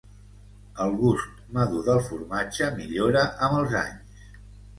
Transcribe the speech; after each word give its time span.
El 0.85 0.95
gust 1.01 1.43
madur 1.57 1.81
del 1.89 2.01
formatge 2.07 2.71
millora 2.81 3.23
amb 3.49 3.61
els 3.61 3.79
anys. 3.85 4.27